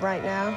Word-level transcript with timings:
Right 0.00 0.22
now? 0.22 0.49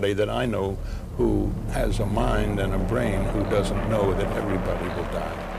That 0.00 0.30
I 0.30 0.46
know 0.46 0.78
who 1.16 1.52
has 1.70 2.00
a 2.00 2.06
mind 2.06 2.58
and 2.58 2.74
a 2.74 2.78
brain 2.78 3.22
who 3.24 3.44
doesn't 3.44 3.88
know 3.90 4.14
that 4.14 4.36
everybody 4.36 4.88
will 4.88 5.10
die. 5.12 5.56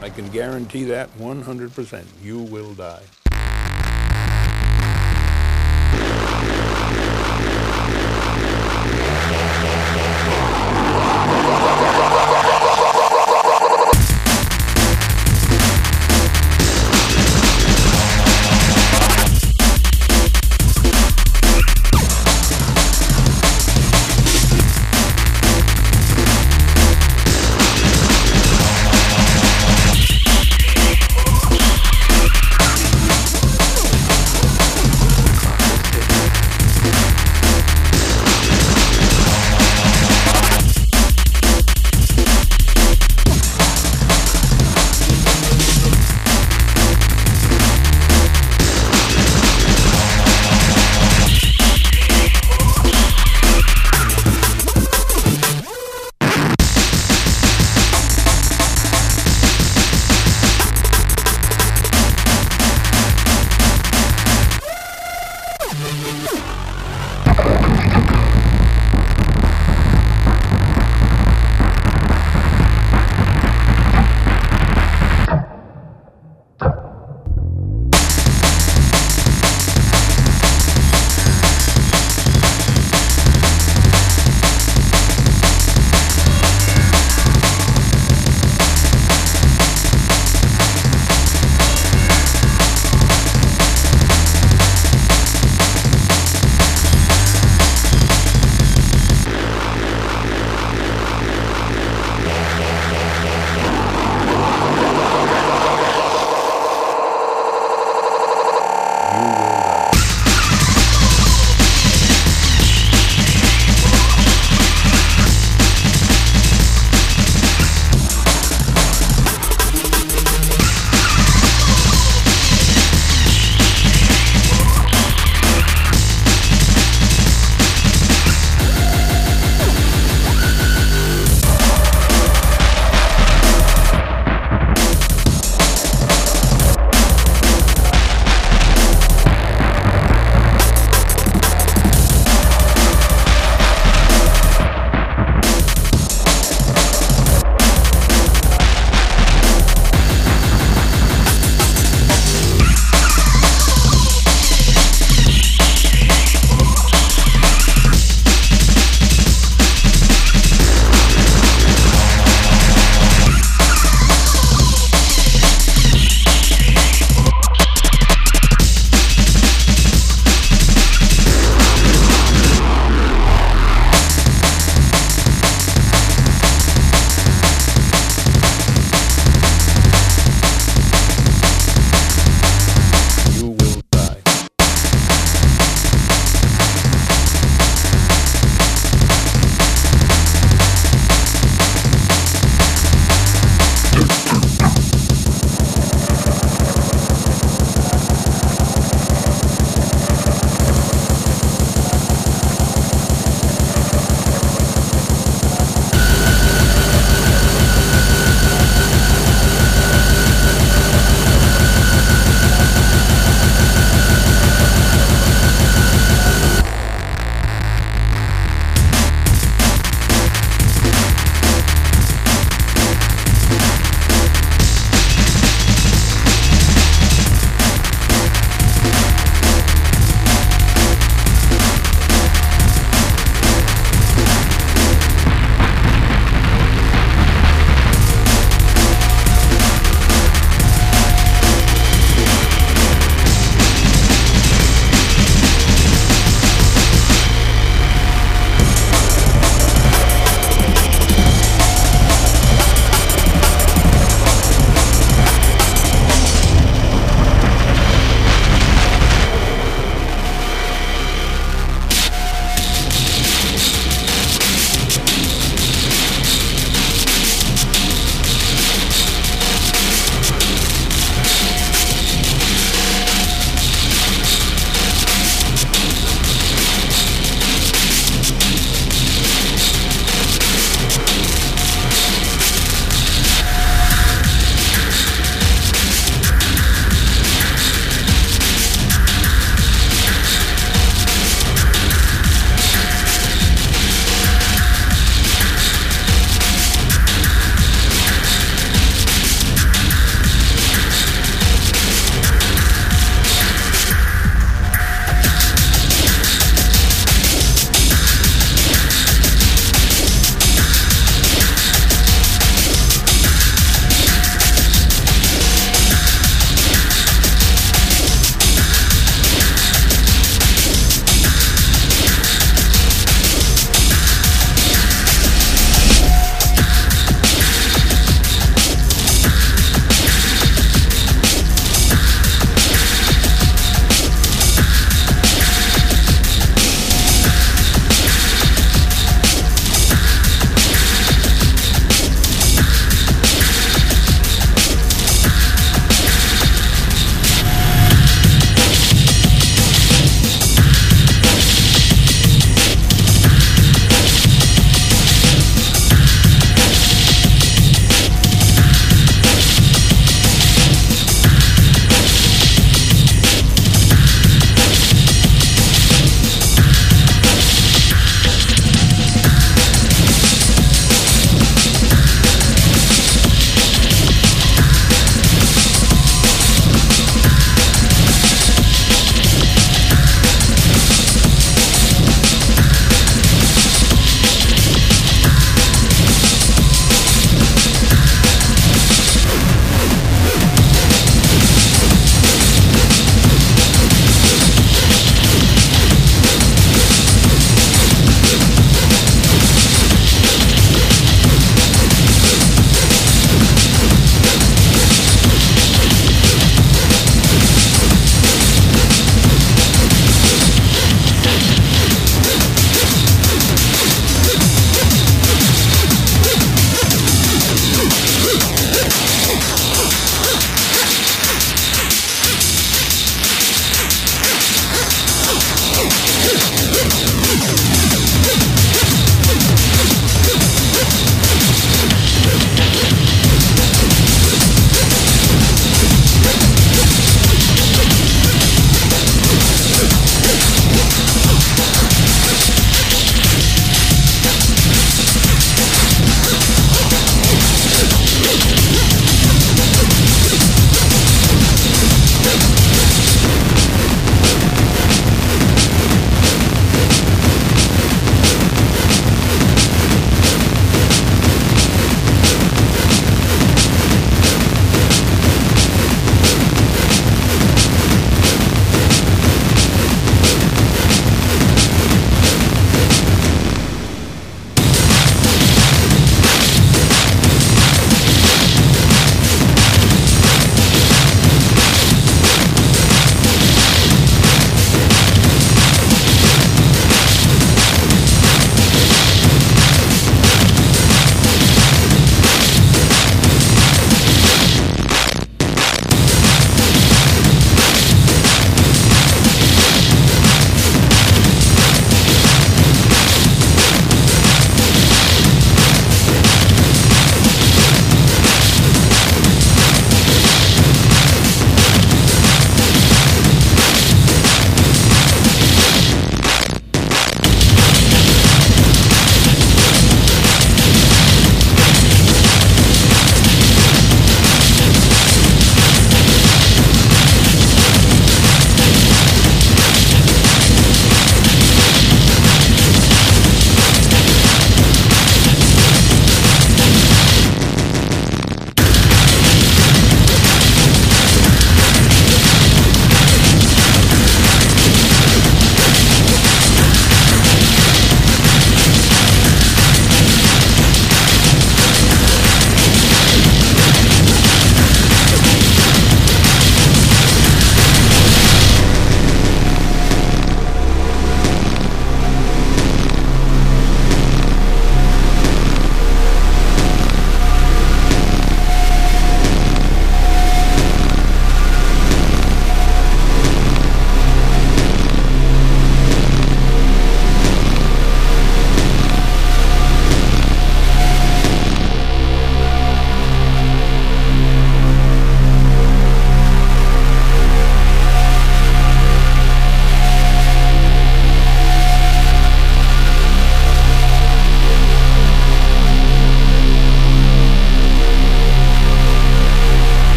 I 0.00 0.10
can 0.10 0.28
guarantee 0.30 0.84
that 0.84 1.16
100%. 1.18 2.04
You 2.22 2.38
will 2.40 2.74
die. 2.74 3.02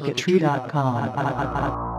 distortedcircuitry.com. 0.00 1.96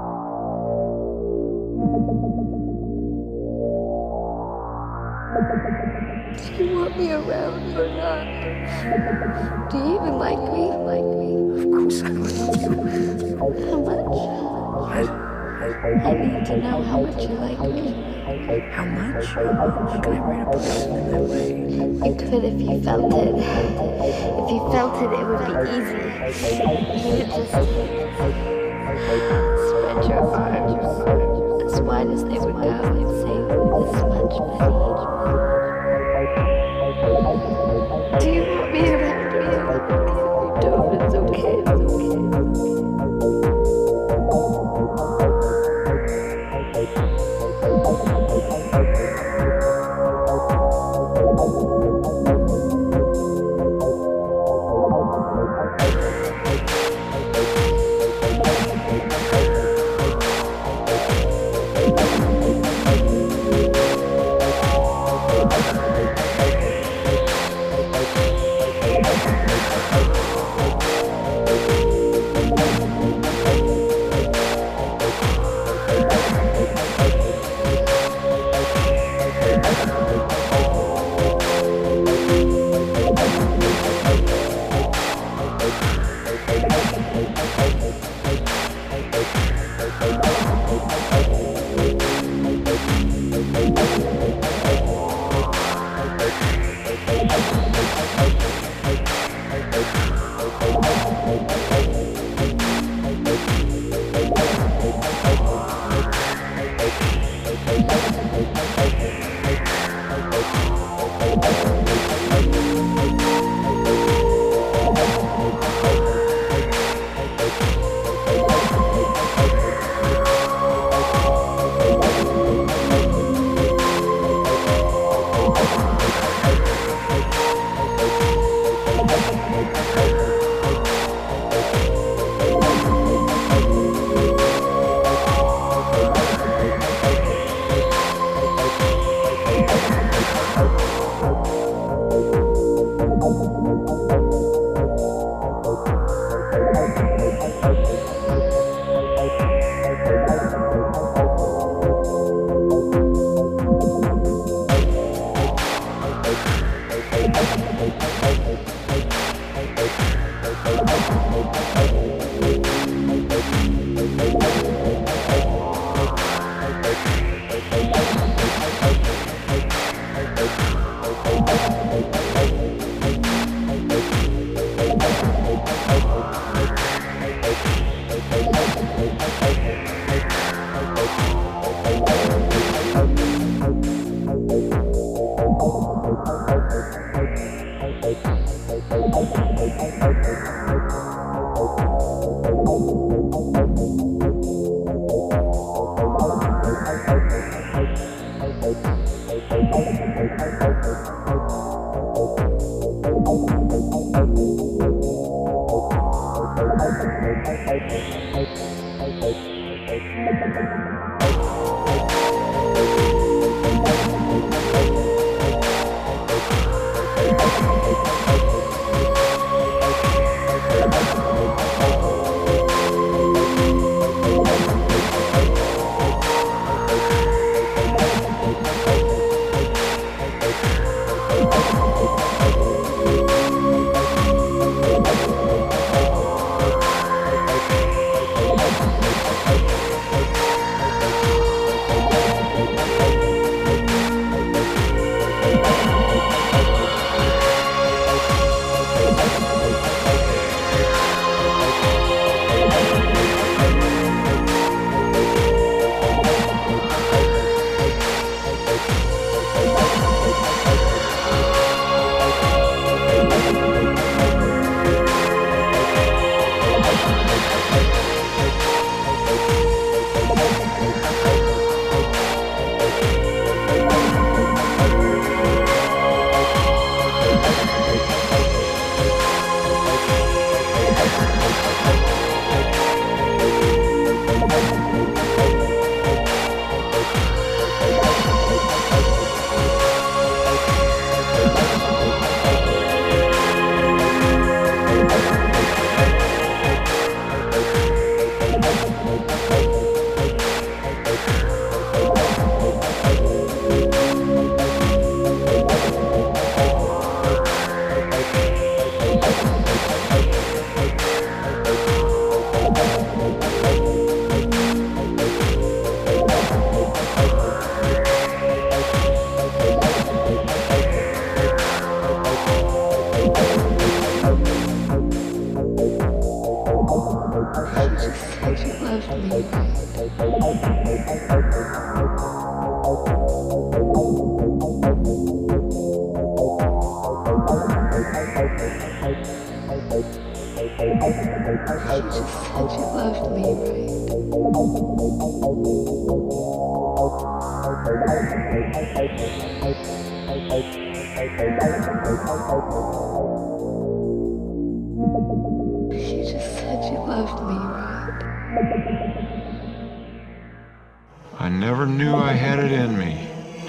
Do 6.38 6.64
you 6.64 6.76
want 6.76 6.98
me 6.98 7.12
around 7.12 7.76
or 7.76 7.88
not? 7.98 8.26
Do 9.72 9.78
you 9.78 9.96
even 9.96 10.14
like 10.18 10.42
me? 10.54 10.66
Like 10.86 11.08
me? 11.18 11.30
Of 11.58 11.66
course 11.72 12.02
I 12.04 12.10
like 12.10 12.36
you. 12.38 12.78
How 13.38 13.80
much? 13.80 14.08
I, 15.60 15.64
I 16.04 16.14
need 16.14 16.46
to 16.46 16.56
know 16.58 16.78
how 16.84 17.02
much 17.02 17.24
you 17.24 17.30
like 17.36 17.60
me. 17.60 17.86
how 18.72 18.86
much? 18.86 19.26
How 19.26 20.00
can 20.02 20.14
I 20.14 20.20
write 20.20 20.48
a 20.48 20.52
person 20.52 20.92
in 20.96 21.12
that 21.12 21.22
way? 21.22 21.47
You 22.06 22.14
could 22.16 22.44
if 22.44 22.62
you 22.62 22.80
felt 22.84 23.14
it. 23.14 23.36
If 23.36 24.50
you 24.52 24.60
felt 24.72 24.96
it, 25.02 25.12
it 25.12 25.26
would 25.26 25.44
be 25.48 25.54
easy. 25.74 26.04
You 26.94 27.10
would 27.18 27.28
just 27.28 27.52
spread 29.68 30.02
your 30.08 30.24
arms 30.36 30.86
as 31.74 31.82
wide 31.82 32.10
as 32.10 32.24
they 32.24 32.38
would 32.38 32.56
go 32.56 32.70
and 32.70 33.10
say, 33.24 33.38
this 33.78 33.94
much, 34.04 34.36
baby. 34.60 34.98
Do 38.20 38.28
you 38.32 38.57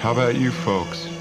How 0.09 0.13
about 0.13 0.37
you 0.37 0.51
folks? 0.51 1.18